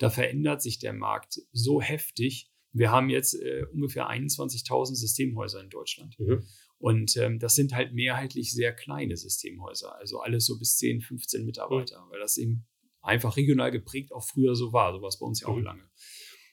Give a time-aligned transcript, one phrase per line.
[0.00, 2.50] da verändert sich der Markt so heftig.
[2.72, 6.18] Wir haben jetzt äh, ungefähr 21.000 Systemhäuser in Deutschland.
[6.18, 6.42] Mhm.
[6.78, 11.44] Und ähm, das sind halt mehrheitlich sehr kleine Systemhäuser, also alles so bis 10, 15
[11.44, 12.10] Mitarbeiter, mhm.
[12.10, 12.66] weil das eben
[13.02, 14.94] einfach regional geprägt auch früher so war.
[14.94, 15.64] So war es bei uns ja auch mhm.
[15.64, 15.90] lange.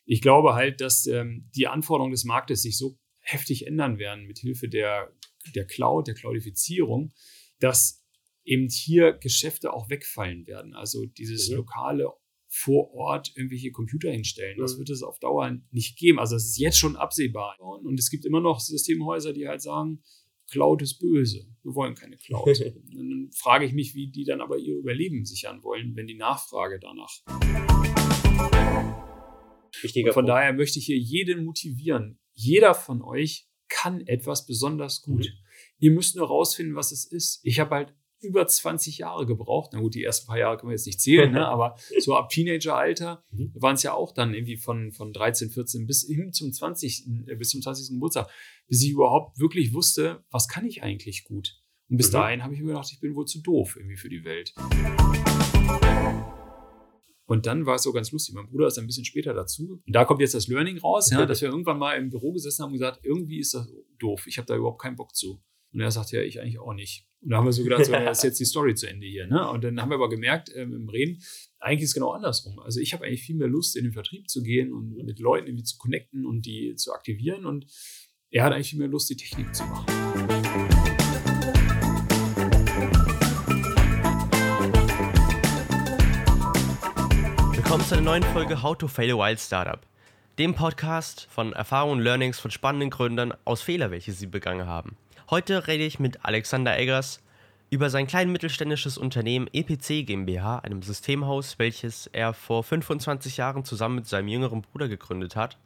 [0.04, 4.40] Ich glaube halt, dass ähm, die Anforderungen des Marktes sich so heftig ändern werden mit
[4.40, 5.14] Hilfe der,
[5.56, 7.14] der Cloud, der Cloudifizierung,
[7.60, 8.06] dass
[8.44, 10.74] eben hier Geschäfte auch wegfallen werden.
[10.74, 11.58] Also dieses mhm.
[11.58, 12.12] lokale
[12.60, 14.58] vor Ort irgendwelche Computer hinstellen.
[14.58, 14.80] Das mhm.
[14.80, 16.18] wird es auf Dauer nicht geben.
[16.18, 17.56] Also das ist jetzt schon absehbar.
[17.60, 20.02] Und es gibt immer noch Systemhäuser, die halt sagen,
[20.50, 21.46] Cloud ist böse.
[21.62, 22.60] Wir wollen keine Cloud.
[22.96, 26.80] dann frage ich mich, wie die dann aber ihr Überleben sichern wollen, wenn die Nachfrage
[26.80, 27.22] danach.
[29.82, 30.30] Wichtiger von Punkt.
[30.30, 32.20] daher möchte ich hier jeden motivieren.
[32.34, 35.26] Jeder von euch kann etwas besonders gut.
[35.26, 35.46] Mhm.
[35.78, 37.40] Ihr müsst nur rausfinden, was es ist.
[37.44, 37.94] Ich habe halt
[38.28, 39.72] über 20 Jahre gebraucht.
[39.74, 41.48] Na gut, die ersten paar Jahre können wir jetzt nicht zählen, ne?
[41.48, 43.52] aber so ab Teenageralter mhm.
[43.56, 47.08] waren es ja auch dann irgendwie von, von 13, 14 bis hin zum 20.
[47.28, 47.90] Äh, bis zum 20.
[47.90, 48.30] Geburtstag,
[48.68, 51.62] bis ich überhaupt wirklich wusste, was kann ich eigentlich gut.
[51.90, 52.14] Und bis mhm.
[52.14, 54.54] dahin habe ich mir gedacht, ich bin wohl zu doof irgendwie für die Welt.
[57.28, 58.34] Und dann war es so ganz lustig.
[58.34, 59.82] Mein Bruder ist ein bisschen später dazu.
[59.86, 62.64] Und da kommt jetzt das Learning raus, ja, dass wir irgendwann mal im Büro gesessen
[62.64, 63.68] haben und gesagt, irgendwie ist das
[64.00, 64.28] doof.
[64.28, 65.42] Ich habe da überhaupt keinen Bock zu.
[65.74, 67.06] Und er sagt, ja, ich eigentlich auch nicht.
[67.22, 69.28] Und da haben wir so gedacht, so, das ist jetzt die Story zu Ende hier.
[69.28, 69.50] Ne?
[69.50, 71.22] Und dann haben wir aber gemerkt ähm, im Reden,
[71.60, 72.60] eigentlich ist es genau andersrum.
[72.60, 75.48] Also ich habe eigentlich viel mehr Lust, in den Vertrieb zu gehen und mit Leuten
[75.48, 77.46] irgendwie zu connecten und die zu aktivieren.
[77.46, 77.66] Und
[78.30, 79.86] er hat eigentlich viel mehr Lust, die Technik zu machen.
[87.56, 89.86] Willkommen zu einer neuen Folge How to Fail a Wild Startup,
[90.40, 94.96] dem Podcast von Erfahrungen und Learnings von spannenden Gründern aus Fehler, welche sie begangen haben.
[95.30, 97.22] Heute rede ich mit Alexander Eggers
[97.70, 103.96] über sein klein mittelständisches Unternehmen EPC GmbH, einem Systemhaus, welches er vor 25 Jahren zusammen
[103.96, 105.58] mit seinem jüngeren Bruder gegründet hat.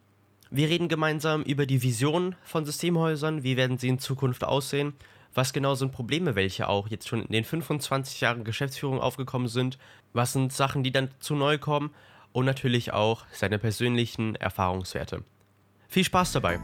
[0.50, 4.94] Wir reden gemeinsam über die Vision von Systemhäusern, wie werden sie in Zukunft aussehen,
[5.32, 9.78] was genau sind Probleme, welche auch jetzt schon in den 25 Jahren Geschäftsführung aufgekommen sind,
[10.12, 11.94] was sind Sachen, die dann zu neu kommen
[12.32, 15.22] und natürlich auch seine persönlichen Erfahrungswerte.
[15.86, 16.58] Viel Spaß dabei!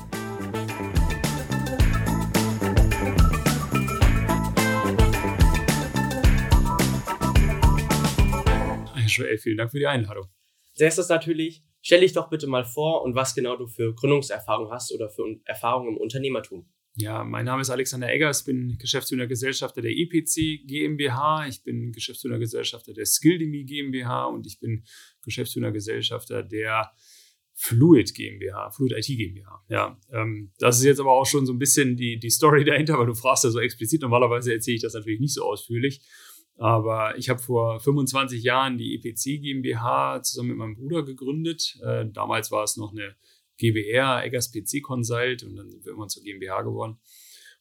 [9.18, 10.26] Joel, vielen Dank für die Einladung.
[10.72, 14.70] Als erstes natürlich, stell dich doch bitte mal vor und was genau du für Gründungserfahrung
[14.70, 16.68] hast oder für Erfahrungen im Unternehmertum.
[16.94, 22.40] Ja, mein Name ist Alexander Eggers, bin Geschäftsführer Gesellschafter der EPC GmbH, ich bin Geschäftsführer
[22.40, 24.84] Gesellschafter der Skilldemy GmbH und ich bin
[25.22, 26.90] Geschäftsführer Gesellschafter der
[27.54, 29.64] Fluid GmbH, Fluid IT GmbH.
[29.68, 32.98] Ja, ähm, das ist jetzt aber auch schon so ein bisschen die, die Story dahinter,
[32.98, 34.02] weil du fragst ja so explizit.
[34.02, 36.00] Normalerweise erzähle ich das natürlich nicht so ausführlich.
[36.58, 41.78] Aber ich habe vor 25 Jahren die EPC GmbH zusammen mit meinem Bruder gegründet.
[41.84, 43.14] Äh, damals war es noch eine
[43.58, 46.98] GBR, Eggers PC Consult, und dann sind wir immer zur GmbH geworden.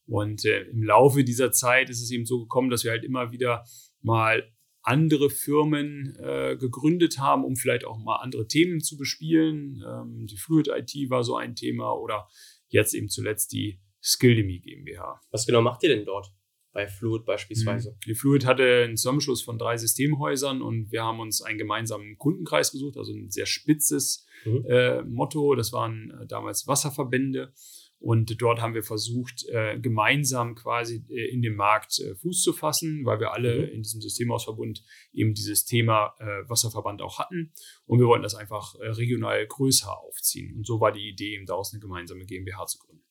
[0.08, 3.32] Und äh, im Laufe dieser Zeit ist es eben so gekommen, dass wir halt immer
[3.32, 3.66] wieder
[4.02, 9.84] mal andere Firmen äh, gegründet haben, um vielleicht auch mal andere Themen zu bespielen.
[9.86, 12.28] Ähm, die Fluid IT war so ein Thema oder
[12.70, 15.20] jetzt eben zuletzt die Skilldemy GmbH.
[15.30, 16.32] Was genau macht ihr denn dort?
[16.78, 17.90] Bei Fluid beispielsweise.
[17.90, 17.96] Mhm.
[18.06, 22.72] Die Fluid hatte einen Zusammenschluss von drei Systemhäusern und wir haben uns einen gemeinsamen Kundenkreis
[22.72, 24.64] gesucht, also ein sehr spitzes mhm.
[24.70, 25.56] äh, Motto.
[25.56, 27.52] Das waren äh, damals Wasserverbände.
[27.98, 32.54] Und dort haben wir versucht, äh, gemeinsam quasi äh, in dem Markt äh, Fuß zu
[32.54, 33.74] fassen, weil wir alle mhm.
[33.74, 34.84] in diesem Systemhausverbund
[35.14, 36.14] eben dieses Thema
[36.48, 37.54] Wasserverband auch hatten.
[37.88, 40.56] Und wir wollten das einfach regional größer aufziehen.
[40.56, 43.07] Und so war die Idee, eben daraus eine gemeinsame GmbH zu gründen.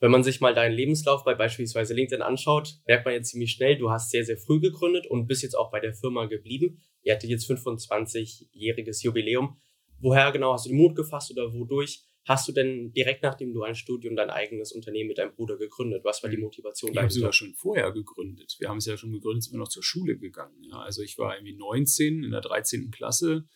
[0.00, 3.78] Wenn man sich mal deinen Lebenslauf bei beispielsweise LinkedIn anschaut, merkt man jetzt ziemlich schnell,
[3.78, 6.82] du hast sehr, sehr früh gegründet und bist jetzt auch bei der Firma geblieben.
[7.02, 9.56] Ihr hattet jetzt 25-jähriges Jubiläum.
[10.00, 13.52] Woher genau hast du den Mut gefasst oder wodurch hast du denn direkt nach dem
[13.52, 16.04] dualen Studium dein eigenes Unternehmen mit deinem Bruder gegründet?
[16.04, 18.56] Was war die Motivation Ich habe sogar schon vorher gegründet.
[18.58, 20.56] Wir haben es ja schon gegründet, sind wir noch zur Schule gegangen.
[20.62, 22.90] Ja, also ich war irgendwie 19 in der 13.
[22.90, 23.46] Klasse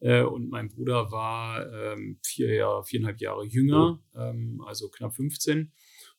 [0.00, 4.20] äh, und mein Bruder war ähm, vier Jahre, viereinhalb Jahre jünger, mhm.
[4.20, 5.72] ähm, also knapp 15.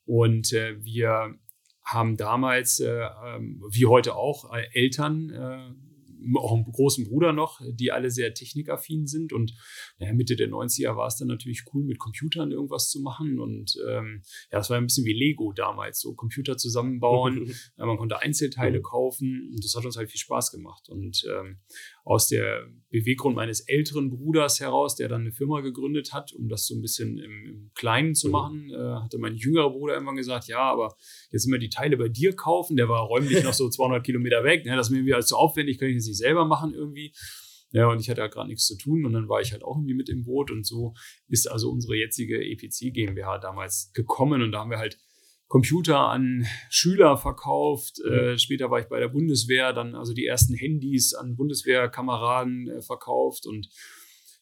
[0.05, 1.35] Und äh, wir
[1.83, 5.73] haben damals, äh, ähm, wie heute auch, äh, Eltern, äh,
[6.38, 9.33] auch einen großen Bruder noch, die alle sehr technikaffin sind.
[9.33, 9.53] Und
[10.00, 13.39] naja, Mitte der 90er war es dann natürlich cool, mit Computern irgendwas zu machen.
[13.39, 17.53] Und ähm, ja, das war ein bisschen wie Lego damals, so Computer zusammenbauen.
[17.77, 18.83] man konnte Einzelteile mhm.
[18.83, 19.50] kaufen.
[19.51, 20.88] Und das hat uns halt viel Spaß gemacht.
[20.89, 21.59] Und ähm,
[22.03, 26.67] aus der Beweggrund meines älteren Bruders heraus, der dann eine Firma gegründet hat, um das
[26.67, 28.31] so ein bisschen im, im Kleinen zu mhm.
[28.31, 30.95] machen, äh, hatte mein jüngerer Bruder irgendwann gesagt, ja, aber
[31.31, 32.75] jetzt immer die Teile bei dir kaufen.
[32.75, 34.65] Der war räumlich noch so 200 Kilometer weg.
[34.65, 34.75] Ne?
[34.75, 37.13] Das ist mir irgendwie alles zu aufwendig, kann ich das nicht selber machen irgendwie.
[37.71, 39.77] Ja, und ich hatte halt gerade nichts zu tun und dann war ich halt auch
[39.77, 40.94] irgendwie mit im Boot und so
[41.27, 45.00] ist also unsere jetzige EPC GmbH damals gekommen und da haben wir halt
[45.53, 48.01] Computer an Schüler verkauft.
[48.03, 48.11] Mhm.
[48.11, 52.81] Äh, später war ich bei der Bundeswehr, dann also die ersten Handys an Bundeswehrkameraden äh,
[52.81, 53.69] verkauft und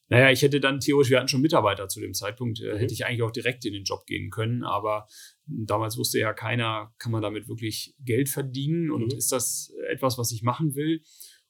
[0.07, 2.77] naja, ich hätte dann theoretisch, wir hatten schon Mitarbeiter zu dem Zeitpunkt, äh, mhm.
[2.77, 5.05] hätte ich eigentlich auch direkt in den Job gehen können, aber
[5.45, 9.17] damals wusste ja keiner, kann man damit wirklich Geld verdienen und mhm.
[9.17, 11.01] ist das etwas, was ich machen will?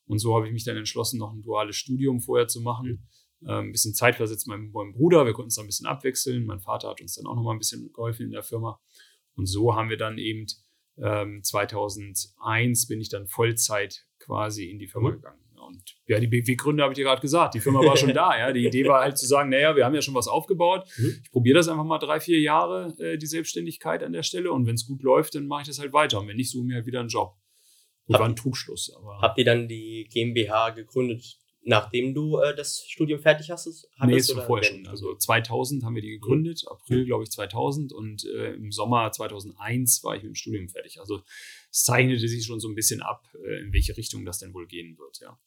[0.05, 3.07] Und so habe ich mich dann entschlossen, noch ein duales Studium vorher zu machen.
[3.41, 3.47] Mhm.
[3.47, 5.23] Ähm, ein bisschen Zeit versetzt mit meinem Bruder.
[5.23, 6.45] Wir konnten uns da ein bisschen abwechseln.
[6.47, 8.79] Mein Vater hat uns dann auch noch mal ein bisschen geholfen in der Firma.
[9.35, 10.45] Und so haben wir dann eben
[10.97, 15.15] ähm, 2001 bin ich dann Vollzeit quasi in die Firma mhm.
[15.15, 15.41] gegangen.
[15.67, 17.53] Und ja, die Beweggründe habe ich dir gerade gesagt.
[17.53, 18.37] Die Firma war schon da.
[18.37, 20.87] Ja, die Idee war halt zu sagen, naja, wir haben ja schon was aufgebaut.
[20.97, 21.21] Mhm.
[21.23, 24.51] Ich probiere das einfach mal drei, vier Jahre äh, die Selbstständigkeit an der Stelle.
[24.51, 26.19] Und wenn es gut läuft, dann mache ich das halt weiter.
[26.19, 27.35] Und wenn nicht, suche mir halt wieder einen Job.
[28.07, 28.93] Das war ein Trugschluss.
[28.95, 33.65] Aber habt ihr dann die GmbH gegründet, nachdem du äh, das Studium fertig hast?
[33.67, 34.87] Hattest, nee, ist vorher schon.
[34.87, 36.71] Also 2000 haben wir die gegründet, mhm.
[36.71, 40.99] April, glaube ich, 2000 und äh, im Sommer 2001 war ich mit dem Studium fertig.
[40.99, 41.21] Also
[41.71, 44.67] es zeichnete sich schon so ein bisschen ab, äh, in welche Richtung das denn wohl
[44.67, 45.39] gehen wird, ja.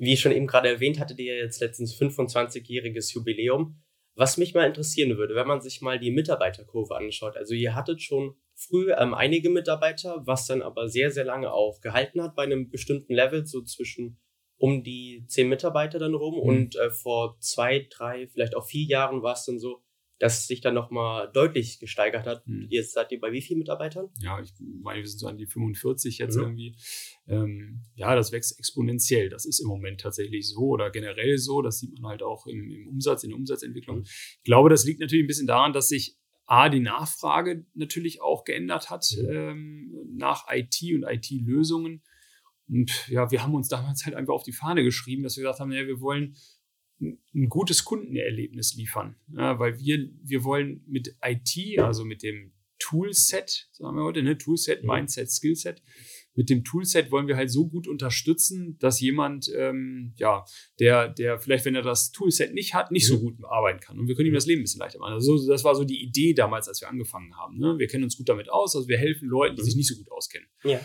[0.00, 3.82] Wie ich schon eben gerade erwähnt, hattet ihr jetzt letztens 25-jähriges Jubiläum.
[4.14, 7.36] Was mich mal interessieren würde, wenn man sich mal die Mitarbeiterkurve anschaut.
[7.36, 11.80] Also ihr hattet schon früh ähm, einige Mitarbeiter, was dann aber sehr, sehr lange auch
[11.80, 14.18] gehalten hat bei einem bestimmten Level, so zwischen
[14.58, 16.34] um die zehn Mitarbeiter dann rum.
[16.34, 16.40] Mhm.
[16.40, 19.82] Und äh, vor zwei, drei, vielleicht auch vier Jahren war es dann so,
[20.18, 22.46] dass es sich dann nochmal deutlich gesteigert hat.
[22.46, 22.66] Mhm.
[22.70, 24.10] Jetzt seid ihr bei wie vielen Mitarbeitern?
[24.20, 26.42] Ja, ich meine, wir sind so an die 45 jetzt mhm.
[26.42, 26.76] irgendwie.
[27.28, 29.28] Ähm, ja, das wächst exponentiell.
[29.28, 31.62] Das ist im Moment tatsächlich so oder generell so.
[31.62, 33.98] Das sieht man halt auch im, im Umsatz, in der Umsatzentwicklung.
[33.98, 34.04] Mhm.
[34.04, 36.16] Ich glaube, das liegt natürlich ein bisschen daran, dass sich
[36.46, 39.30] A, die Nachfrage natürlich auch geändert hat mhm.
[39.30, 42.02] ähm, nach IT und IT-Lösungen.
[42.68, 45.60] Und ja, wir haben uns damals halt einfach auf die Fahne geschrieben, dass wir gesagt
[45.60, 46.36] haben, ja, wir wollen
[47.00, 49.16] ein gutes Kundenerlebnis liefern.
[49.34, 54.38] Ja, weil wir, wir wollen mit IT, also mit dem Toolset, sagen wir heute, ne,
[54.38, 54.90] Toolset, mhm.
[54.90, 55.82] Mindset, Skillset,
[56.34, 60.44] mit dem Toolset wollen wir halt so gut unterstützen, dass jemand, ähm, ja,
[60.78, 63.20] der, der vielleicht, wenn er das Toolset nicht hat, nicht so mhm.
[63.20, 63.98] gut arbeiten kann.
[63.98, 65.14] Und wir können ihm das Leben ein bisschen leichter machen.
[65.14, 67.58] Also das war so die Idee damals, als wir angefangen haben.
[67.58, 67.76] Ne?
[67.78, 69.78] Wir kennen uns gut damit aus, also wir helfen Leuten, die sich mhm.
[69.78, 70.48] nicht so gut auskennen.
[70.62, 70.80] Ja.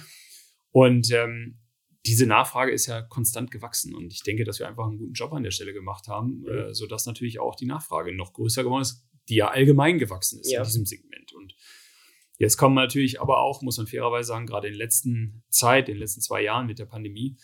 [0.72, 1.60] Und ähm,
[2.06, 5.32] diese Nachfrage ist ja konstant gewachsen und ich denke, dass wir einfach einen guten Job
[5.34, 6.48] an der Stelle gemacht haben, mhm.
[6.48, 10.52] äh, sodass natürlich auch die Nachfrage noch größer geworden ist, die ja allgemein gewachsen ist
[10.52, 10.60] ja.
[10.60, 11.34] in diesem Segment.
[11.34, 11.56] Und
[12.38, 15.96] Jetzt kommen natürlich aber auch, muss man fairerweise sagen, gerade in der letzten Zeit, in
[15.96, 17.38] den letzten zwei Jahren mit der Pandemie,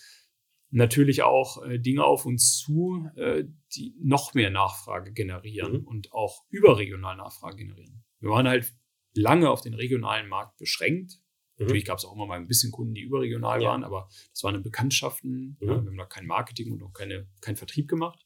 [0.71, 3.45] natürlich auch äh, Dinge auf uns zu, äh,
[3.75, 5.87] die noch mehr Nachfrage generieren mhm.
[5.87, 8.03] und auch überregional Nachfrage generieren.
[8.19, 8.73] Wir waren halt
[9.13, 11.21] lange auf den regionalen Markt beschränkt.
[11.59, 11.65] Mhm.
[11.65, 13.69] Natürlich gab es auch immer mal ein bisschen Kunden, die überregional ja.
[13.69, 15.57] waren, aber das waren Bekanntschaften.
[15.59, 15.67] Mhm.
[15.67, 18.25] Ja, wir haben da kein Marketing und auch keine, keinen Vertrieb gemacht.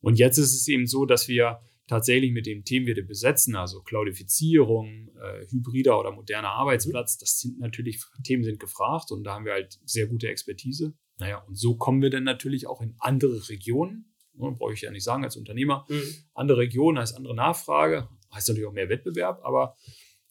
[0.00, 3.82] Und jetzt ist es eben so, dass wir tatsächlich mit den Themen wir besetzen, also
[3.82, 9.44] Cloudifizierung, äh, hybrider oder moderner Arbeitsplatz, das sind natürlich Themen sind gefragt und da haben
[9.44, 10.94] wir halt sehr gute Expertise.
[11.18, 14.12] Naja, und so kommen wir dann natürlich auch in andere Regionen.
[14.34, 15.86] Ne, brauche ich ja nicht sagen als Unternehmer.
[15.88, 16.02] Mhm.
[16.34, 19.76] Andere Regionen heißt andere Nachfrage, heißt natürlich auch mehr Wettbewerb, aber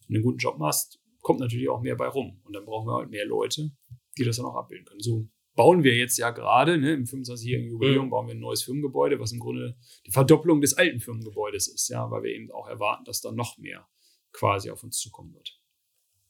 [0.08, 2.40] wenn du einen guten Job machst, kommt natürlich auch mehr bei rum.
[2.44, 3.72] Und dann brauchen wir halt mehr Leute,
[4.16, 5.00] die das dann auch abbilden können.
[5.00, 8.10] So bauen wir jetzt ja gerade, ne, im 25-jährigen Jubiläum mhm.
[8.12, 9.76] bauen wir ein neues Firmengebäude, was im Grunde
[10.06, 13.58] die Verdopplung des alten Firmengebäudes ist, ja, weil wir eben auch erwarten, dass da noch
[13.58, 13.88] mehr
[14.34, 15.60] quasi auf uns zukommen wird.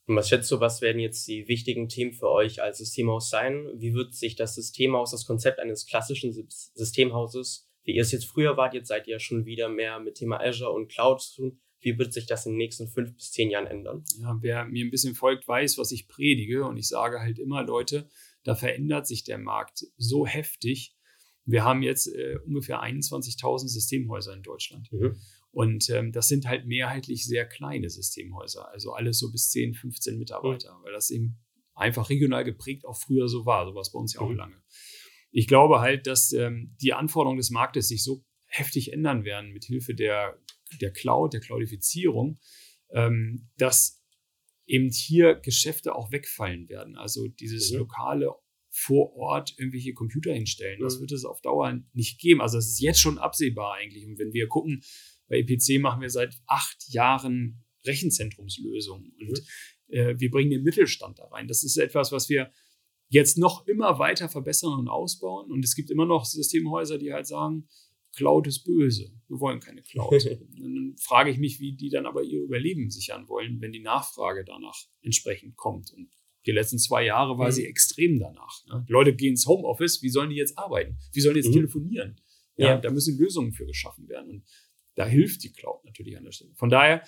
[0.08, 3.68] Und was schätzt du, was werden jetzt die wichtigen Themen für euch als Systemhaus sein?
[3.76, 8.56] Wie wird sich das Systemhaus, das Konzept eines klassischen Systemhauses, wie ihr es jetzt früher
[8.56, 12.00] wart, jetzt seid ihr schon wieder mehr mit Thema Azure und Cloud zu tun, wie
[12.00, 14.04] wird sich das in den nächsten fünf bis zehn Jahren ändern?
[14.20, 16.66] Ja, wer mir ein bisschen folgt, weiß, was ich predige.
[16.66, 18.10] Und ich sage halt immer, Leute,
[18.44, 20.96] da verändert sich der Markt so heftig.
[21.46, 24.92] Wir haben jetzt äh, ungefähr 21.000 Systemhäuser in Deutschland.
[24.92, 25.16] Mhm.
[25.52, 30.18] Und ähm, das sind halt mehrheitlich sehr kleine Systemhäuser, also alles so bis 10, 15
[30.18, 30.86] Mitarbeiter, mhm.
[30.86, 31.38] weil das eben
[31.76, 33.68] einfach regional geprägt auch früher so war.
[33.68, 34.38] So war es bei uns ja auch mhm.
[34.38, 34.64] lange.
[35.30, 39.66] Ich glaube halt, dass ähm, die Anforderungen des Marktes sich so heftig ändern werden mit
[39.66, 40.40] Hilfe der,
[40.82, 42.40] der Cloud, der Cloudifizierung,
[42.92, 44.02] ähm, dass
[44.68, 46.96] eben hier Geschäfte auch wegfallen werden.
[46.96, 47.80] Also dieses mhm.
[47.80, 48.32] lokale
[48.72, 50.82] vor Ort irgendwelche Computer hinstellen.
[50.82, 51.02] Das mhm.
[51.02, 52.42] wird es auf Dauer nicht geben.
[52.42, 54.06] Also das ist jetzt schon absehbar eigentlich.
[54.06, 54.84] Und wenn wir gucken,
[55.28, 59.42] bei EPC machen wir seit acht Jahren Rechenzentrumslösungen und
[59.88, 59.94] mhm.
[59.96, 61.48] äh, wir bringen den Mittelstand da rein.
[61.48, 62.52] Das ist etwas, was wir
[63.10, 65.52] jetzt noch immer weiter verbessern und ausbauen.
[65.52, 67.68] Und es gibt immer noch Systemhäuser, die halt sagen,
[68.16, 69.12] Cloud ist böse.
[69.28, 70.12] Wir wollen keine Cloud.
[70.58, 74.44] dann frage ich mich, wie die dann aber ihr Überleben sichern wollen, wenn die Nachfrage
[74.46, 75.92] danach entsprechend kommt.
[75.94, 76.10] Und
[76.48, 77.52] Die letzten zwei Jahre war Mhm.
[77.54, 78.64] sie extrem danach.
[78.68, 78.86] Ne?
[78.88, 80.96] Leute gehen ins Homeoffice, wie sollen die jetzt arbeiten?
[81.12, 81.54] Wie sollen die jetzt Mhm.
[81.54, 82.22] telefonieren?
[82.56, 82.78] Ja, Ja.
[82.78, 84.30] da müssen Lösungen für geschaffen werden.
[84.30, 84.44] Und
[84.96, 86.52] da hilft die Cloud natürlich an der Stelle.
[86.56, 87.04] Von daher,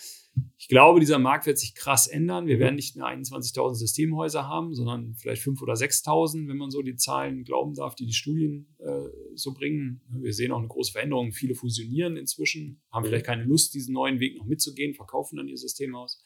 [0.57, 2.45] ich glaube, dieser Markt wird sich krass ändern.
[2.45, 6.81] Wir werden nicht mehr 21.000 Systemhäuser haben, sondern vielleicht 5.000 oder 6.000, wenn man so
[6.81, 10.01] die Zahlen glauben darf, die die Studien äh, so bringen.
[10.09, 11.31] Wir sehen auch eine große Veränderung.
[11.31, 13.07] Viele fusionieren inzwischen, haben Mhm.
[13.07, 16.21] vielleicht keine Lust, diesen neuen Weg noch mitzugehen, verkaufen dann ihr Systemhaus.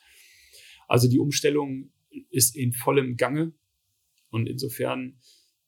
[0.88, 1.92] Also die Umstellung
[2.32, 3.54] ist in vollem Gange.
[4.32, 5.20] Und insofern,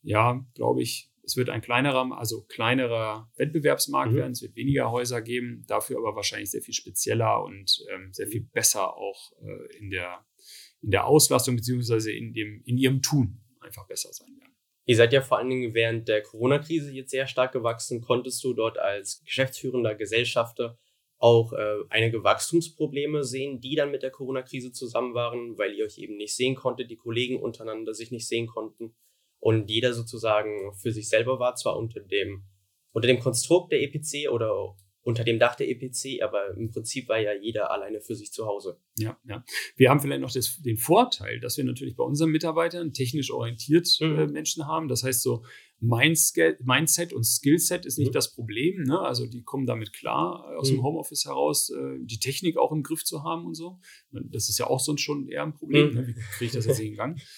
[0.02, 4.16] ja, glaube ich, es wird ein kleinerer, also kleinerer Wettbewerbsmarkt Mhm.
[4.18, 4.32] werden.
[4.34, 8.42] Es wird weniger Häuser geben, dafür aber wahrscheinlich sehr viel spezieller und ähm, sehr viel
[8.42, 10.26] besser auch äh, in, der,
[10.82, 14.54] in der Auslastung beziehungsweise in, dem, in ihrem Tun einfach besser sein werden.
[14.86, 18.02] Ihr seid ja vor allen Dingen während der Corona-Krise jetzt sehr stark gewachsen.
[18.02, 20.78] Konntest du dort als geschäftsführender Gesellschafter
[21.20, 25.98] auch äh, einige Wachstumsprobleme sehen, die dann mit der Corona-Krise zusammen waren, weil ihr euch
[26.00, 28.94] eben nicht sehen konntet, die Kollegen untereinander sich nicht sehen konnten
[29.44, 32.44] und jeder sozusagen für sich selber war, zwar unter dem,
[32.94, 37.20] unter dem Konstrukt der EPC oder unter dem Dach der EPC, aber im Prinzip war
[37.20, 38.80] ja jeder alleine für sich zu Hause.
[38.98, 39.44] Ja, ja.
[39.76, 43.90] Wir haben vielleicht noch das, den Vorteil, dass wir natürlich bei unseren Mitarbeitern technisch orientiert
[44.00, 44.18] Mhm.
[44.18, 44.88] äh, Menschen haben.
[44.88, 45.44] Das heißt, so
[45.82, 48.14] Mindset und Skillset ist nicht Mhm.
[48.14, 48.84] das Problem.
[48.84, 48.98] Ne?
[48.98, 50.76] Also die kommen damit klar, äh, aus Mhm.
[50.78, 53.80] dem Homeoffice heraus äh, die Technik auch im Griff zu haben und so.
[54.12, 55.90] Das ist ja auch sonst schon eher ein Problem.
[55.90, 55.96] Mhm.
[55.96, 56.08] Ne?
[56.08, 57.20] Wie kriege ich das jetzt in Gang?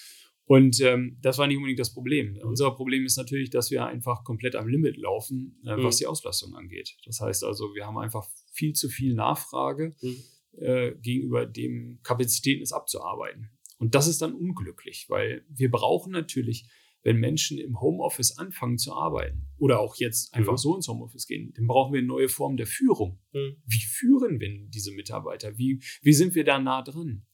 [0.48, 2.38] Und ähm, das war nicht unbedingt das Problem.
[2.44, 5.98] Unser Problem ist natürlich, dass wir einfach komplett am Limit laufen, äh, was Mhm.
[5.98, 6.96] die Auslastung angeht.
[7.04, 10.16] Das heißt also, wir haben einfach viel zu viel Nachfrage Mhm.
[10.58, 13.50] äh, gegenüber dem Kapazitäten es abzuarbeiten.
[13.78, 16.66] Und das ist dann unglücklich, weil wir brauchen natürlich,
[17.06, 20.56] wenn Menschen im Homeoffice anfangen zu arbeiten oder auch jetzt einfach Mhm.
[20.56, 23.20] so ins Homeoffice gehen, dann brauchen wir eine neue Form der Führung.
[23.32, 23.56] Mhm.
[23.64, 25.56] Wie führen wir diese Mitarbeiter?
[25.56, 27.24] Wie, wie sind wir da nah dran?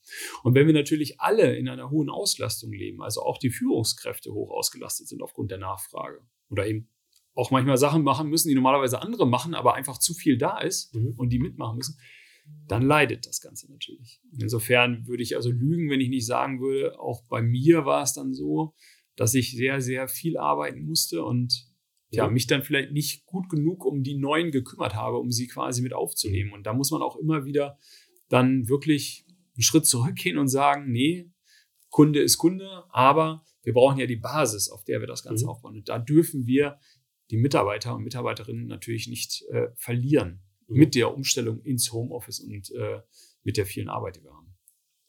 [0.42, 4.50] Und wenn wir natürlich alle in einer hohen Auslastung leben, also auch die Führungskräfte hoch
[4.50, 6.88] ausgelastet sind aufgrund der Nachfrage oder eben
[7.34, 10.94] auch manchmal Sachen machen müssen, die normalerweise andere machen, aber einfach zu viel da ist
[10.94, 11.14] Mhm.
[11.16, 11.96] und die mitmachen müssen,
[12.68, 14.20] dann leidet das Ganze natürlich.
[14.38, 18.12] Insofern würde ich also lügen, wenn ich nicht sagen würde, auch bei mir war es
[18.12, 18.74] dann so,
[19.16, 21.68] dass ich sehr, sehr viel arbeiten musste und
[22.10, 22.34] ja, Mhm.
[22.34, 25.94] mich dann vielleicht nicht gut genug um die Neuen gekümmert habe, um sie quasi mit
[25.94, 26.52] aufzunehmen.
[26.52, 27.78] Und da muss man auch immer wieder
[28.28, 31.30] dann wirklich einen Schritt zurückgehen und sagen, nee,
[31.88, 35.50] Kunde ist Kunde, aber wir brauchen ja die Basis, auf der wir das Ganze Mhm.
[35.50, 35.76] aufbauen.
[35.76, 36.78] Und da dürfen wir
[37.30, 40.76] die Mitarbeiter und Mitarbeiterinnen natürlich nicht äh, verlieren Mhm.
[40.78, 43.00] mit der Umstellung ins Homeoffice und äh,
[43.42, 44.54] mit der vielen Arbeit, die wir haben.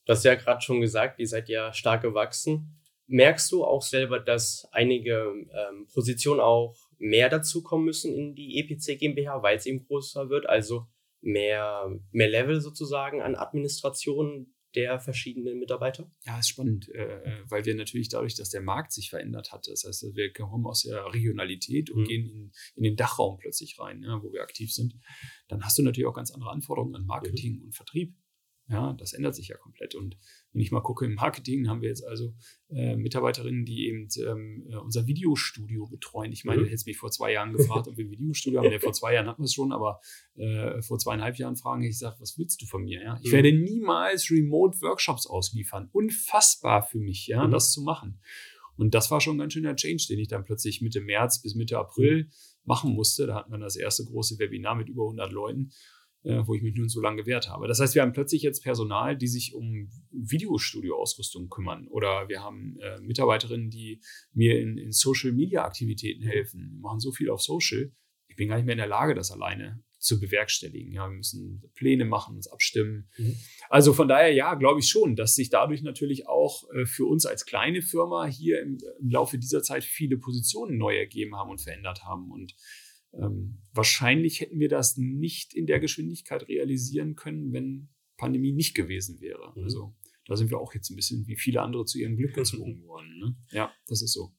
[0.06, 2.80] Du hast ja gerade schon gesagt, ihr seid ja stark gewachsen.
[3.08, 8.98] Merkst du auch selber, dass einige ähm, Positionen auch mehr dazukommen müssen in die EPC
[9.00, 10.48] GmbH, weil es eben größer wird?
[10.48, 10.88] Also
[11.22, 16.10] mehr, mehr Level sozusagen an Administration der verschiedenen Mitarbeiter?
[16.26, 19.84] Ja, ist spannend, äh, weil wir natürlich dadurch, dass der Markt sich verändert hat, das
[19.86, 22.06] heißt, wir kommen aus der Regionalität und Mhm.
[22.06, 24.96] gehen in, in den Dachraum plötzlich rein, ja, wo wir aktiv sind,
[25.48, 28.16] dann hast du natürlich auch ganz andere Anforderungen an Marketing und Vertrieb.
[28.68, 29.94] Ja, das ändert sich ja komplett.
[29.94, 30.18] Und
[30.54, 32.34] wenn ich mal gucke, im Marketing haben wir jetzt also
[32.70, 36.32] äh, Mitarbeiterinnen, die eben ähm, äh, unser Videostudio betreuen.
[36.32, 36.66] Ich meine, Mhm.
[36.66, 38.72] du hättest mich vor zwei Jahren gefragt, ob wir ein Videostudio haben.
[38.72, 40.00] Ja, vor zwei Jahren hatten wir es schon, aber
[40.36, 43.02] äh, vor zweieinhalb Jahren fragen ich, sage, was willst du von mir?
[43.02, 43.20] Ja?
[43.24, 43.36] Ich Mhm.
[43.36, 45.90] werde niemals Remote-Workshops ausliefern.
[45.92, 47.52] Unfassbar für mich, ja, Mhm.
[47.52, 48.20] das zu machen.
[48.76, 51.54] Und das war schon ein ganz schöner Change, den ich dann plötzlich Mitte März bis
[51.56, 52.30] Mitte April
[52.64, 53.28] machen musste.
[53.28, 55.72] Da hatten wir das erste große Webinar mit über 100 Leuten,
[56.24, 57.68] wo ich mich nun so lange gewehrt habe.
[57.68, 61.88] Das heißt, wir haben plötzlich jetzt Personal, die sich um Videostudio-Ausrüstung kümmern.
[61.88, 64.02] Oder wir haben äh, Mitarbeiterinnen, die
[64.34, 66.72] mir in, in Social-Media-Aktivitäten helfen.
[66.74, 67.92] Wir machen so viel auf Social.
[68.28, 70.92] Ich bin gar nicht mehr in der Lage, das alleine zu bewerkstelligen.
[70.92, 73.10] Ja, wir müssen Pläne machen, uns abstimmen.
[73.18, 73.38] Mhm.
[73.70, 77.26] Also von daher, ja, glaube ich schon, dass sich dadurch natürlich auch äh, für uns
[77.26, 81.62] als kleine Firma hier im, im Laufe dieser Zeit viele Positionen neu ergeben haben und
[81.62, 82.32] verändert haben.
[82.32, 82.54] Und
[83.14, 89.20] ähm, wahrscheinlich hätten wir das nicht in der Geschwindigkeit realisieren können, wenn Pandemie nicht gewesen
[89.22, 89.54] wäre.
[89.56, 89.64] Mhm.
[89.64, 92.84] Also da sind wir auch jetzt ein bisschen wie viele andere zu ihrem Glück gezwungen
[92.88, 93.20] worden.
[93.20, 93.36] Ne?
[93.52, 94.34] Ja, das ist so.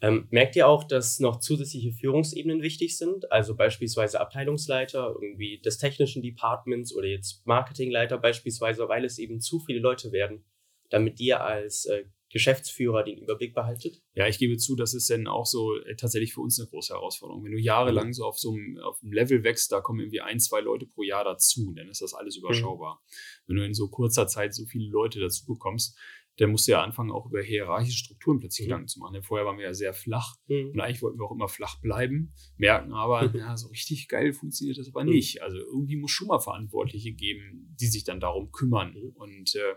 [0.00, 3.32] Ähm, merkt ihr auch, dass noch zusätzliche Führungsebenen wichtig sind?
[3.32, 9.58] Also beispielsweise Abteilungsleiter irgendwie des technischen Departments oder jetzt Marketingleiter beispielsweise, weil es eben zu
[9.58, 10.44] viele Leute werden,
[10.90, 14.02] damit ihr als äh, Geschäftsführer den Überblick behaltet?
[14.14, 16.92] Ja, ich gebe zu, das ist dann auch so äh, tatsächlich für uns eine große
[16.94, 17.44] Herausforderung.
[17.44, 20.38] Wenn du jahrelang so auf so einem, auf einem Level wächst, da kommen irgendwie ein,
[20.40, 23.02] zwei Leute pro Jahr dazu, dann ist das alles überschaubar.
[23.46, 25.96] Wenn du in so kurzer Zeit so viele Leute dazu bekommst,
[26.36, 28.68] dann musst du ja anfangen, auch über hierarchische Strukturen plötzlich Mhm.
[28.70, 29.14] Gedanken zu machen.
[29.14, 30.70] Denn vorher waren wir ja sehr flach Mhm.
[30.72, 33.38] und eigentlich wollten wir auch immer flach bleiben, merken aber, Mhm.
[33.40, 35.10] ja, so richtig geil funktioniert das aber Mhm.
[35.10, 35.42] nicht.
[35.42, 38.92] Also irgendwie muss schon mal Verantwortliche geben, die sich dann darum kümmern.
[38.94, 39.10] Mhm.
[39.16, 39.74] Und äh,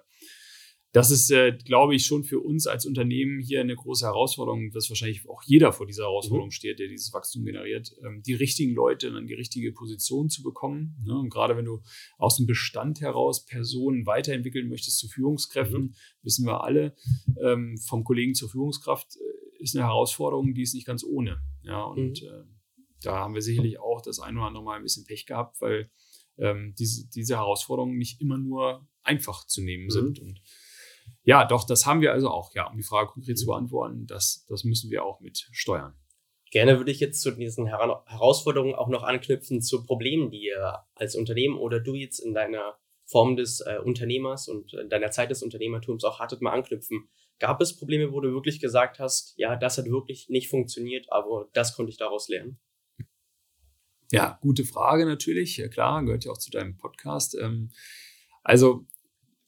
[0.93, 4.89] das ist, äh, glaube ich, schon für uns als Unternehmen hier eine große Herausforderung, dass
[4.89, 6.53] wahrscheinlich auch jeder vor dieser Herausforderung mhm.
[6.53, 10.97] steht, der dieses Wachstum generiert, ähm, die richtigen Leute in die richtige Position zu bekommen.
[11.05, 11.17] Ne?
[11.17, 11.81] Und gerade wenn du
[12.17, 15.95] aus dem Bestand heraus Personen weiterentwickeln möchtest zu Führungskräften, mhm.
[16.23, 16.93] wissen wir alle,
[17.41, 21.41] ähm, vom Kollegen zur Führungskraft äh, ist eine Herausforderung, die ist nicht ganz ohne.
[21.63, 22.27] Ja, und mhm.
[22.27, 22.43] äh,
[23.03, 25.89] da haben wir sicherlich auch das ein oder andere Mal ein bisschen Pech gehabt, weil
[26.37, 29.91] ähm, diese, diese Herausforderungen nicht immer nur einfach zu nehmen mhm.
[29.91, 30.19] sind.
[30.19, 30.41] Und
[31.23, 34.45] ja, doch, das haben wir also auch, ja, um die Frage konkret zu beantworten, das,
[34.49, 35.93] das müssen wir auch mit steuern.
[36.51, 40.79] Gerne würde ich jetzt zu diesen Her Herausforderungen auch noch anknüpfen zu Problemen, die ihr
[40.95, 45.31] als Unternehmen oder du jetzt in deiner Form des äh, Unternehmers und in deiner Zeit
[45.31, 47.09] des Unternehmertums auch hattet, mal anknüpfen.
[47.39, 51.49] Gab es Probleme, wo du wirklich gesagt hast, ja, das hat wirklich nicht funktioniert, aber
[51.53, 52.59] das konnte ich daraus lernen?
[54.11, 55.57] Ja, gute Frage natürlich.
[55.57, 57.37] Ja, klar, gehört ja auch zu deinem Podcast.
[57.41, 57.71] Ähm,
[58.43, 58.85] also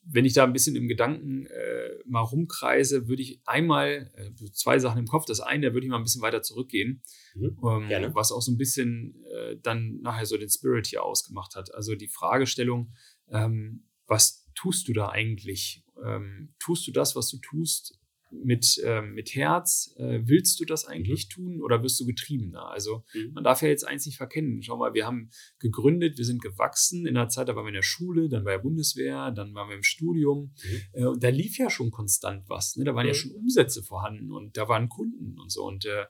[0.06, 4.80] wenn ich da ein bisschen im Gedanken äh, mal rumkreise, würde ich einmal äh, zwei
[4.80, 5.26] Sachen im Kopf.
[5.26, 7.02] Das eine, da würde ich mal ein bisschen weiter zurückgehen,
[7.36, 11.56] mhm, ähm, was auch so ein bisschen äh, dann nachher so den Spirit hier ausgemacht
[11.56, 11.74] hat.
[11.74, 12.94] Also die Fragestellung,
[13.30, 15.84] ähm, was tust du da eigentlich?
[16.04, 18.00] Ähm, tust du das, was du tust,
[18.44, 21.34] mit, äh, mit Herz, äh, willst du das eigentlich mhm.
[21.34, 22.70] tun oder wirst du getriebener?
[22.70, 23.32] Also mhm.
[23.34, 24.62] man darf ja jetzt eins nicht verkennen.
[24.64, 27.06] Schau mal, wir haben gegründet, wir sind gewachsen.
[27.06, 29.70] In der Zeit, da waren wir in der Schule, dann bei der Bundeswehr, dann waren
[29.70, 30.54] wir im Studium.
[30.64, 30.82] Mhm.
[30.94, 32.76] Äh, und da lief ja schon konstant was.
[32.76, 32.84] Ne?
[32.84, 33.18] Da waren ja mhm.
[33.18, 35.64] schon Umsätze vorhanden und da waren Kunden und so.
[35.66, 36.06] Und äh,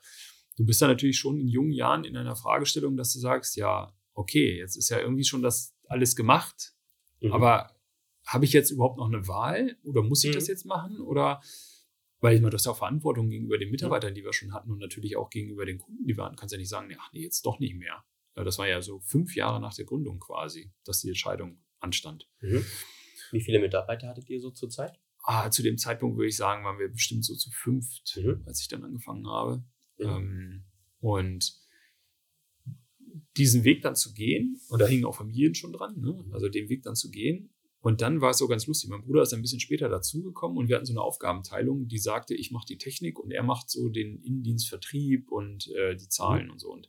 [0.58, 3.94] du bist da natürlich schon in jungen Jahren in einer Fragestellung, dass du sagst, ja,
[4.14, 6.74] okay, jetzt ist ja irgendwie schon das alles gemacht,
[7.22, 7.34] mhm.
[7.34, 7.72] aber
[8.26, 10.52] habe ich jetzt überhaupt noch eine Wahl oder muss ich das mhm.
[10.52, 11.42] jetzt machen oder
[12.24, 14.72] weil ich meine, du hast ja auch Verantwortung gegenüber den Mitarbeitern, die wir schon hatten
[14.72, 16.38] und natürlich auch gegenüber den Kunden, die wir hatten.
[16.38, 18.06] Kannst ja nicht sagen, ach nee, jetzt doch nicht mehr.
[18.34, 22.30] Das war ja so fünf Jahre nach der Gründung quasi, dass die Entscheidung anstand.
[22.40, 22.64] Mhm.
[23.32, 24.98] Wie viele Mitarbeiter hattet ihr so zur Zeit?
[25.24, 28.42] Ah, zu dem Zeitpunkt würde ich sagen, waren wir bestimmt so zu fünft, mhm.
[28.46, 29.66] als ich dann angefangen habe.
[29.98, 30.06] Mhm.
[30.06, 30.66] Ähm,
[31.02, 31.54] und
[33.36, 36.24] diesen Weg dann zu gehen, und da hingen auch Familien schon dran, ne?
[36.32, 37.53] also den Weg dann zu gehen
[37.84, 38.90] und dann war es so ganz lustig.
[38.90, 42.34] Mein Bruder ist ein bisschen später dazugekommen und wir hatten so eine Aufgabenteilung, die sagte,
[42.34, 46.52] ich mache die Technik und er macht so den Innendienstvertrieb und äh, die Zahlen mhm.
[46.54, 46.72] und so.
[46.72, 46.88] Und,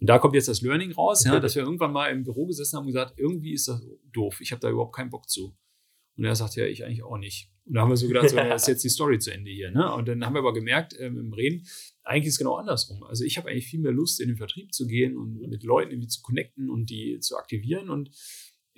[0.00, 2.76] und, da kommt jetzt das Learning raus, ja, dass wir irgendwann mal im Büro gesessen
[2.76, 3.80] haben und gesagt, irgendwie ist das
[4.12, 5.56] doof, ich habe da überhaupt keinen Bock zu.
[6.16, 7.52] Und er sagt, ja, ich eigentlich auch nicht.
[7.64, 9.70] Und da haben wir so gedacht, so, das ist jetzt die Story zu Ende hier.
[9.70, 9.94] Ne?
[9.94, 11.64] Und dann haben wir aber gemerkt ähm, im Reden,
[12.02, 13.04] eigentlich ist es genau andersrum.
[13.04, 15.92] Also ich habe eigentlich viel mehr Lust, in den Vertrieb zu gehen und mit Leuten
[15.92, 18.10] irgendwie zu connecten und die zu aktivieren und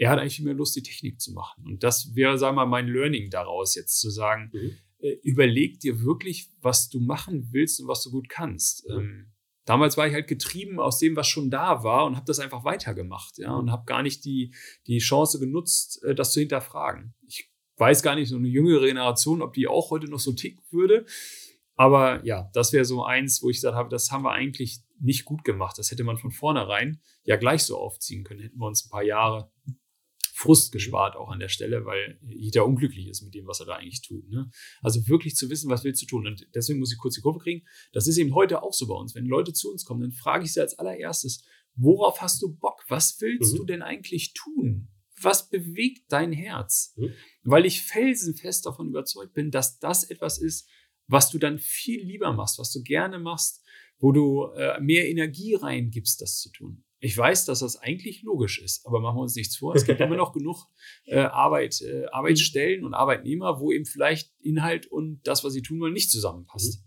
[0.01, 1.63] er hat eigentlich viel mehr Lust, die Technik zu machen.
[1.67, 4.77] Und das wäre, sagen wir mal, mein Learning daraus jetzt zu sagen, mhm.
[4.99, 8.89] äh, überleg dir wirklich, was du machen willst und was du gut kannst.
[8.89, 8.99] Mhm.
[8.99, 9.33] Ähm,
[9.67, 12.65] damals war ich halt getrieben aus dem, was schon da war und habe das einfach
[12.65, 14.55] weitergemacht, ja, und habe gar nicht die,
[14.87, 17.13] die Chance genutzt, äh, das zu hinterfragen.
[17.27, 20.65] Ich weiß gar nicht, so eine jüngere Generation, ob die auch heute noch so ticken
[20.71, 21.05] würde.
[21.77, 25.25] Aber ja, das wäre so eins, wo ich gesagt habe, das haben wir eigentlich nicht
[25.25, 25.79] gut gemacht.
[25.79, 28.41] Das hätte man von vornherein ja gleich so aufziehen können.
[28.41, 29.51] Hätten wir uns ein paar Jahre
[30.41, 33.75] Frust gespart auch an der Stelle, weil jeder unglücklich ist mit dem, was er da
[33.75, 34.27] eigentlich tut.
[34.31, 34.51] Ne?
[34.81, 36.27] Also wirklich zu wissen, was willst du tun.
[36.27, 37.67] Und deswegen muss ich kurz die Kurve kriegen.
[37.93, 39.15] Das ist eben heute auch so bei uns.
[39.15, 42.83] Wenn Leute zu uns kommen, dann frage ich sie als allererstes, worauf hast du Bock?
[42.89, 43.57] Was willst mhm.
[43.59, 44.89] du denn eigentlich tun?
[45.21, 46.95] Was bewegt dein Herz?
[46.97, 47.13] Mhm.
[47.43, 50.67] Weil ich felsenfest davon überzeugt bin, dass das etwas ist,
[51.07, 53.63] was du dann viel lieber machst, was du gerne machst,
[53.99, 56.83] wo du äh, mehr Energie reingibst, das zu tun.
[57.03, 59.75] Ich weiß, dass das eigentlich logisch ist, aber machen wir uns nichts vor.
[59.75, 60.67] Es gibt immer noch genug
[61.07, 65.81] äh, Arbeit, äh, Arbeitsstellen und Arbeitnehmer, wo eben vielleicht Inhalt und das, was sie tun
[65.81, 66.85] wollen, nicht zusammenpasst.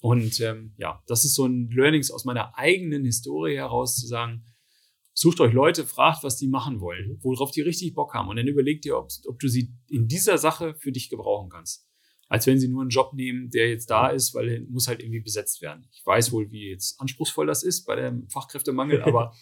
[0.00, 4.44] Und ähm, ja, das ist so ein Learnings aus meiner eigenen Historie heraus zu sagen,
[5.14, 7.18] sucht euch Leute, fragt, was die machen wollen, mhm.
[7.22, 10.36] worauf die richtig Bock haben und dann überlegt ihr, ob, ob du sie in dieser
[10.36, 11.87] Sache für dich gebrauchen kannst
[12.28, 15.00] als wenn sie nur einen Job nehmen, der jetzt da ist, weil er muss halt
[15.00, 15.88] irgendwie besetzt werden.
[15.92, 19.34] Ich weiß wohl, wie jetzt anspruchsvoll das ist bei dem Fachkräftemangel, aber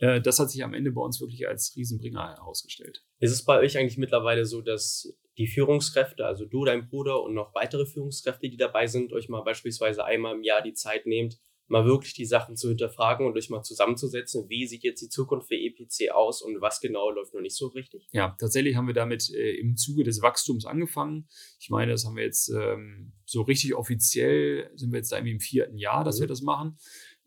[0.00, 3.04] äh, das hat sich am Ende bei uns wirklich als Riesenbringer herausgestellt.
[3.18, 7.34] Ist es bei euch eigentlich mittlerweile so, dass die Führungskräfte, also du, dein Bruder und
[7.34, 11.38] noch weitere Führungskräfte, die dabei sind, euch mal beispielsweise einmal im Jahr die Zeit nehmt,
[11.72, 15.48] mal wirklich die Sachen zu hinterfragen und euch mal zusammenzusetzen, wie sieht jetzt die Zukunft
[15.48, 18.06] für EPC aus und was genau läuft noch nicht so richtig?
[18.12, 21.26] Ja, tatsächlich haben wir damit äh, im Zuge des Wachstums angefangen.
[21.58, 25.32] Ich meine, das haben wir jetzt ähm, so richtig offiziell, sind wir jetzt da irgendwie
[25.32, 26.22] im vierten Jahr, dass mhm.
[26.22, 26.78] wir das machen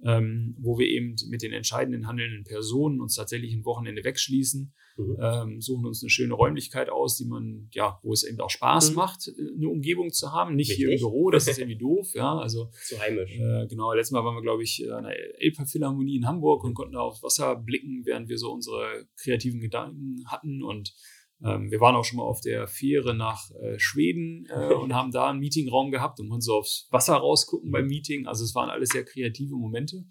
[0.04, 5.18] ähm, wo wir eben mit den entscheidenden handelnden Personen uns tatsächlich ein Wochenende wegschließen, mhm.
[5.20, 8.92] ähm, suchen uns eine schöne Räumlichkeit aus, die man, ja, wo es eben auch Spaß
[8.92, 8.96] mhm.
[8.96, 10.56] macht, äh, eine Umgebung zu haben.
[10.56, 10.86] Nicht Richtig.
[10.86, 12.38] hier im Büro, das ist irgendwie doof, ja.
[12.38, 13.32] Also zu heimisch.
[13.32, 16.94] Äh, genau, letztes Mal waren wir, glaube ich, an der Elbphilharmonie in Hamburg und konnten
[16.94, 20.94] da aufs Wasser blicken, während wir so unsere kreativen Gedanken hatten und
[21.44, 25.12] Ähm, wir waren auch schon mal auf der Fähre nach äh, Schweden äh, und haben
[25.12, 28.26] da einen Meetingraum gehabt und konnten so aufs Wasser rausgucken beim Meeting.
[28.26, 30.06] Also es waren alles sehr kreative Momente,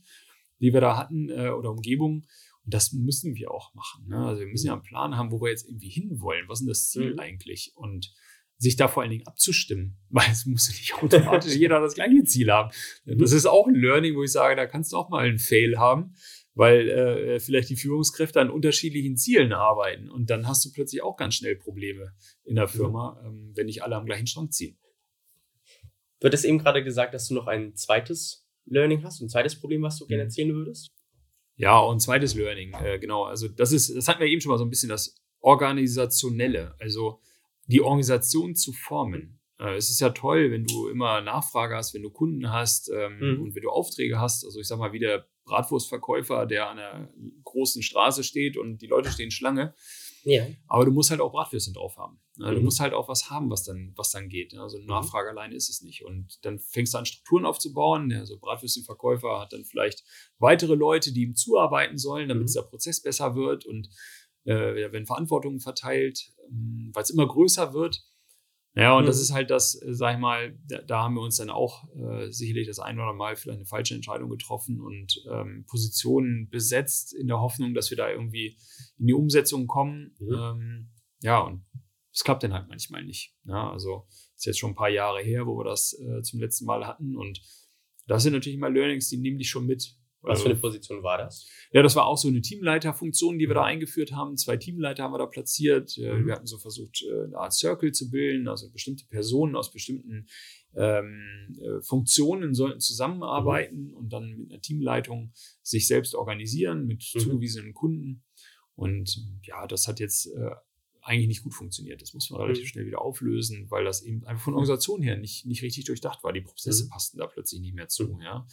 [0.60, 2.26] die wir da hatten äh, oder Umgebungen.
[2.64, 4.06] Und das müssen wir auch machen.
[4.08, 4.16] Ne?
[4.16, 6.48] Also wir müssen ja einen Plan haben, wo wir jetzt irgendwie hinwollen.
[6.48, 7.18] Was ist denn das Ziel mhm.
[7.18, 7.72] eigentlich?
[7.74, 8.14] Und
[8.56, 12.50] sich da vor allen Dingen abzustimmen, weil es muss nicht automatisch jeder das gleiche Ziel
[12.50, 12.70] haben.
[13.04, 15.76] Das ist auch ein Learning, wo ich sage, da kannst du auch mal einen Fail
[15.78, 16.14] haben,
[16.54, 21.16] weil äh, vielleicht die Führungskräfte an unterschiedlichen Zielen arbeiten und dann hast du plötzlich auch
[21.16, 24.78] ganz schnell Probleme in der Firma, ähm, wenn nicht alle am gleichen Strang ziehen.
[26.20, 29.82] Du hattest eben gerade gesagt, dass du noch ein zweites Learning hast, ein zweites Problem,
[29.82, 30.28] was du gerne mhm.
[30.28, 30.94] erzählen würdest.
[31.56, 33.24] Ja, und zweites Learning, äh, genau.
[33.24, 36.74] Also das ist, das hatten wir eben schon mal so ein bisschen das Organisationelle.
[36.78, 37.20] Also
[37.66, 39.38] die Organisation zu formen.
[39.58, 43.18] Äh, es ist ja toll, wenn du immer Nachfrage hast, wenn du Kunden hast ähm,
[43.18, 43.42] mhm.
[43.42, 44.44] und wenn du Aufträge hast.
[44.44, 47.08] Also ich sag mal, wie der Bratwurstverkäufer, der an einer
[47.44, 49.74] großen Straße steht und die Leute stehen Schlange.
[50.24, 50.46] Ja.
[50.68, 52.18] Aber du musst halt auch Bratwürstchen drauf haben.
[52.36, 52.50] Ne?
[52.50, 52.64] Du mhm.
[52.64, 54.52] musst halt auch was haben, was dann, was dann geht.
[54.52, 54.60] Ne?
[54.60, 54.90] Also eine mhm.
[54.90, 55.38] Nachfrage mhm.
[55.38, 56.04] alleine ist es nicht.
[56.04, 58.12] Und dann fängst du an, Strukturen aufzubauen.
[58.12, 60.02] Also Bratwürstchenverkäufer hat dann vielleicht
[60.38, 62.46] weitere Leute, die ihm zuarbeiten sollen, damit mhm.
[62.46, 63.66] dieser Prozess besser wird.
[63.66, 63.88] Und
[64.44, 68.04] äh, werden Verantwortungen verteilt, ähm, weil es immer größer wird.
[68.76, 69.06] Ja, und mhm.
[69.06, 71.84] das ist halt das, äh, sag ich mal, da, da haben wir uns dann auch
[71.94, 77.14] äh, sicherlich das ein oder Mal vielleicht eine falsche Entscheidung getroffen und ähm, Positionen besetzt
[77.14, 78.58] in der Hoffnung, dass wir da irgendwie
[78.98, 80.16] in die Umsetzung kommen.
[80.18, 80.34] Mhm.
[80.34, 81.64] Ähm, ja, und
[82.12, 83.36] es klappt dann halt manchmal nicht.
[83.44, 84.06] Ja, also
[84.36, 87.16] ist jetzt schon ein paar Jahre her, wo wir das äh, zum letzten Mal hatten
[87.16, 87.40] und
[88.06, 89.96] das sind natürlich mal Learnings, die nehmen dich schon mit.
[90.24, 91.48] Was für eine Position war das?
[91.72, 93.68] Ja, das war auch so eine Teamleiterfunktion, die wir da mhm.
[93.68, 94.36] eingeführt haben.
[94.36, 95.96] Zwei Teamleiter haben wir da platziert.
[95.98, 96.26] Äh, mhm.
[96.26, 100.26] Wir hatten so versucht, äh, eine Art Circle zu bilden, also bestimmte Personen aus bestimmten
[100.76, 103.94] ähm, äh, Funktionen sollten zusammenarbeiten mhm.
[103.94, 105.32] und dann mit einer Teamleitung
[105.62, 107.20] sich selbst organisieren mit mhm.
[107.20, 108.24] zugewiesenen Kunden.
[108.74, 110.50] Und ja, das hat jetzt äh,
[111.04, 112.00] eigentlich nicht gut funktioniert.
[112.00, 112.68] Das muss man relativ mhm.
[112.68, 116.32] schnell wieder auflösen, weil das eben einfach von Organisation her nicht, nicht richtig durchdacht war.
[116.32, 116.88] Die Prozesse mhm.
[116.88, 118.18] passten da plötzlich nicht mehr zu.
[118.22, 118.46] Ja.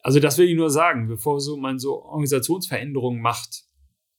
[0.00, 3.64] Also das will ich nur sagen, bevor so man so Organisationsveränderungen macht,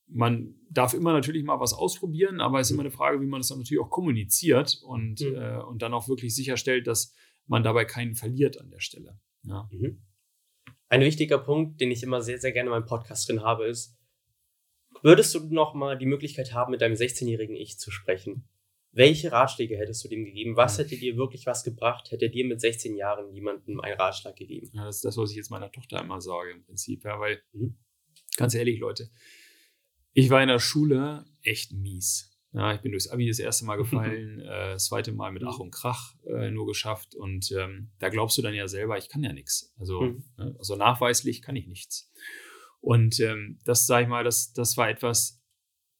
[0.07, 3.39] man darf immer natürlich mal was ausprobieren, aber es ist immer eine Frage, wie man
[3.39, 5.35] das dann natürlich auch kommuniziert und, mhm.
[5.35, 7.13] äh, und dann auch wirklich sicherstellt, dass
[7.45, 9.19] man dabei keinen verliert an der Stelle.
[9.43, 9.69] Ja.
[9.71, 10.01] Mhm.
[10.87, 13.97] Ein wichtiger Punkt, den ich immer sehr, sehr gerne in meinem Podcast drin habe, ist,
[15.03, 18.49] würdest du noch mal die Möglichkeit haben, mit deinem 16-jährigen Ich zu sprechen?
[18.91, 20.55] Welche Ratschläge hättest du dem gegeben?
[20.55, 22.09] Was hätte dir wirklich was gebracht?
[22.11, 24.71] Hätte dir mit 16 Jahren jemandem einen Ratschlag gegeben?
[24.73, 27.03] Ja, das ist das, was ich jetzt meiner Tochter immer sage im Prinzip.
[27.03, 27.77] Ja, weil, mhm.
[28.35, 29.09] ganz ehrlich, Leute,
[30.13, 32.35] ich war in der Schule echt mies.
[32.51, 35.59] Ja, ich bin durchs Abi das erste Mal gefallen, äh, das zweite Mal mit Ach
[35.59, 37.13] und Krach äh, nur geschafft.
[37.13, 39.71] Und ähm, da glaubst du dann ja selber, ich kann ja nichts.
[39.77, 40.23] Also, mhm.
[40.37, 42.11] ne, also nachweislich kann ich nichts.
[42.81, 45.38] Und ähm, das, sage ich mal, das, das war etwas,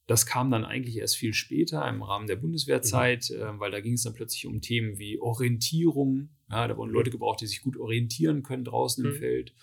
[0.09, 3.41] das kam dann eigentlich erst viel später im Rahmen der Bundeswehrzeit, mhm.
[3.41, 6.29] äh, weil da ging es dann plötzlich um Themen wie Orientierung.
[6.49, 9.11] Ja, da wurden Leute gebraucht, die sich gut orientieren können draußen mhm.
[9.11, 9.53] im Feld.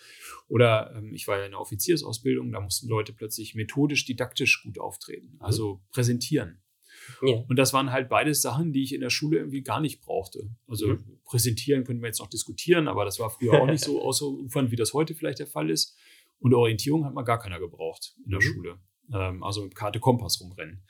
[0.46, 4.78] Oder ähm, ich war ja in der Offiziersausbildung, da mussten Leute plötzlich methodisch, didaktisch gut
[4.78, 5.42] auftreten, mhm.
[5.42, 6.62] also präsentieren.
[7.22, 7.34] Ja.
[7.48, 10.48] Und das waren halt beides Sachen, die ich in der Schule irgendwie gar nicht brauchte.
[10.68, 11.18] Also mhm.
[11.24, 14.76] präsentieren können wir jetzt noch diskutieren, aber das war früher auch nicht so ausufernd, wie
[14.76, 15.96] das heute vielleicht der Fall ist.
[16.38, 18.44] Und Orientierung hat man gar keiner gebraucht in der mhm.
[18.44, 18.78] Schule
[19.12, 20.84] ähm, also mit Karte Kompass rumrennen.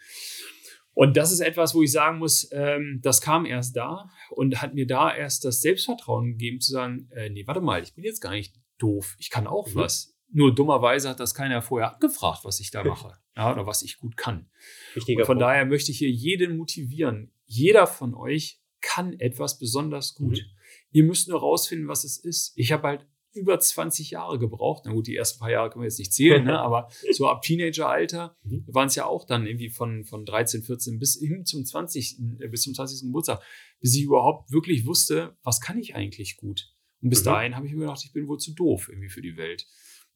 [0.92, 4.74] Und das ist etwas, wo ich sagen muss, ähm, das kam erst da und hat
[4.74, 8.20] mir da erst das Selbstvertrauen gegeben, zu sagen, äh, nee, warte mal, ich bin jetzt
[8.20, 9.74] gar nicht doof, ich kann auch mhm.
[9.74, 10.14] was.
[10.32, 13.98] Nur dummerweise hat das keiner vorher abgefragt, was ich da mache ja, oder was ich
[13.98, 14.48] gut kann.
[14.94, 15.42] und von Punkt.
[15.42, 17.32] daher möchte ich hier jeden motivieren.
[17.44, 20.38] Jeder von euch kann etwas besonders gut.
[20.38, 20.50] Mhm.
[20.92, 22.52] Ihr müsst nur rausfinden, was es ist.
[22.56, 24.82] Ich habe halt über 20 Jahre gebraucht.
[24.86, 26.58] Na gut, die ersten paar Jahre können wir jetzt nicht zählen, ne?
[26.60, 28.64] aber so ab Teenageralter mhm.
[28.66, 32.18] waren es ja auch dann irgendwie von, von 13, 14 bis hin zum 20.
[32.40, 33.06] Äh, bis zum 20.
[33.06, 33.42] Geburtstag,
[33.80, 36.72] bis ich überhaupt wirklich wusste, was kann ich eigentlich gut.
[37.02, 37.26] Und bis mhm.
[37.26, 39.66] dahin habe ich mir gedacht, ich bin wohl zu doof irgendwie für die Welt.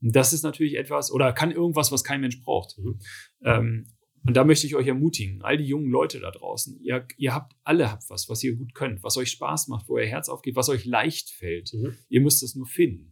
[0.02, 2.78] Und das ist natürlich etwas, oder kann irgendwas, was kein Mensch braucht.
[2.78, 2.98] Mhm.
[3.44, 3.86] Ähm,
[4.26, 7.54] und da möchte ich euch ermutigen, all die jungen Leute da draußen, ihr, ihr habt
[7.64, 10.56] alle habt was, was ihr gut könnt, was euch Spaß macht, wo euer Herz aufgeht,
[10.56, 11.72] was euch leicht fällt.
[11.72, 11.96] Mhm.
[12.08, 13.09] Ihr müsst es nur finden.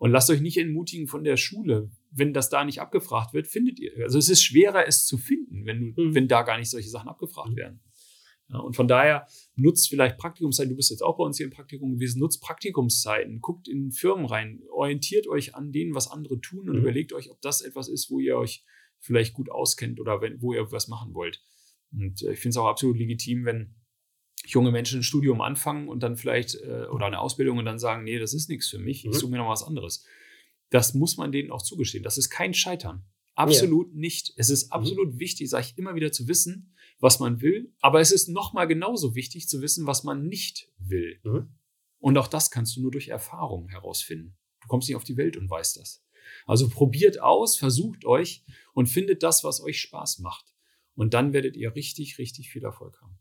[0.00, 1.90] Und lasst euch nicht entmutigen von der Schule.
[2.10, 3.92] Wenn das da nicht abgefragt wird, findet ihr.
[4.02, 6.14] Also es ist schwerer, es zu finden, wenn, du, mhm.
[6.14, 7.56] wenn da gar nicht solche Sachen abgefragt mhm.
[7.56, 7.80] werden.
[8.48, 10.70] Ja, und von daher nutzt vielleicht Praktikumszeiten.
[10.70, 12.18] Du bist jetzt auch bei uns hier im Praktikum gewesen.
[12.18, 13.42] Nutzt Praktikumszeiten.
[13.42, 14.62] Guckt in Firmen rein.
[14.72, 16.80] Orientiert euch an denen, was andere tun und mhm.
[16.80, 18.64] überlegt euch, ob das etwas ist, wo ihr euch
[19.00, 21.42] vielleicht gut auskennt oder wenn, wo ihr was machen wollt.
[21.92, 23.74] Und äh, ich finde es auch absolut legitim, wenn
[24.46, 28.04] junge Menschen ein Studium anfangen und dann vielleicht äh, oder eine Ausbildung und dann sagen,
[28.04, 29.14] nee, das ist nichts für mich, ich mhm.
[29.14, 30.04] suche mir noch was anderes.
[30.70, 32.04] Das muss man denen auch zugestehen.
[32.04, 33.04] Das ist kein Scheitern.
[33.34, 33.98] Absolut ja.
[33.98, 34.32] nicht.
[34.36, 34.72] Es ist mhm.
[34.72, 35.18] absolut mhm.
[35.20, 39.14] wichtig, sage ich immer wieder zu wissen, was man will, aber es ist nochmal genauso
[39.14, 41.18] wichtig zu wissen, was man nicht will.
[41.22, 41.48] Mhm.
[41.98, 44.36] Und auch das kannst du nur durch Erfahrung herausfinden.
[44.62, 46.04] Du kommst nicht auf die Welt und weißt das.
[46.46, 50.54] Also probiert aus, versucht euch und findet das, was euch Spaß macht.
[50.94, 53.18] Und dann werdet ihr richtig, richtig viel Erfolg haben.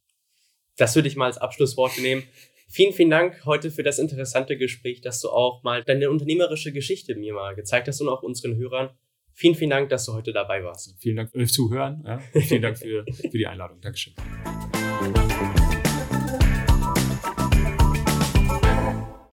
[0.80, 2.24] Das würde ich mal als Abschlusswort nehmen.
[2.70, 7.15] Vielen, vielen Dank heute für das interessante Gespräch, dass du auch mal deine unternehmerische Geschichte
[7.15, 8.92] mir mal gezeigt hast und auch unseren Hörern.
[9.34, 10.96] Vielen, vielen Dank, dass du heute dabei warst.
[11.00, 12.04] Vielen Dank fürs Zuhören.
[12.06, 12.20] Ja.
[12.39, 13.82] Vielen Dank für, für die Einladung.
[13.82, 14.13] Dankeschön.